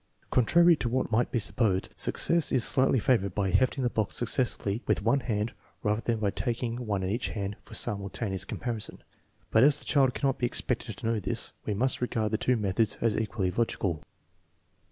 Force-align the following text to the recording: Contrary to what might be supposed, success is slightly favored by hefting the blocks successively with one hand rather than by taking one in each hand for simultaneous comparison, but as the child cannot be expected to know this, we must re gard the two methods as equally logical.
Contrary 0.31 0.75
to 0.75 0.89
what 0.89 1.11
might 1.11 1.31
be 1.31 1.37
supposed, 1.37 1.89
success 1.95 2.51
is 2.51 2.63
slightly 2.65 2.97
favored 2.97 3.35
by 3.35 3.51
hefting 3.51 3.83
the 3.83 3.89
blocks 3.91 4.15
successively 4.15 4.81
with 4.87 5.03
one 5.03 5.19
hand 5.19 5.53
rather 5.83 6.01
than 6.01 6.17
by 6.17 6.31
taking 6.31 6.87
one 6.87 7.03
in 7.03 7.09
each 7.11 7.29
hand 7.29 7.55
for 7.63 7.75
simultaneous 7.75 8.43
comparison, 8.43 9.03
but 9.51 9.61
as 9.61 9.77
the 9.77 9.85
child 9.85 10.15
cannot 10.15 10.39
be 10.39 10.47
expected 10.47 10.97
to 10.97 11.05
know 11.05 11.19
this, 11.19 11.51
we 11.65 11.75
must 11.75 12.01
re 12.01 12.07
gard 12.07 12.31
the 12.31 12.39
two 12.39 12.57
methods 12.57 12.97
as 12.99 13.15
equally 13.15 13.51
logical. 13.51 14.01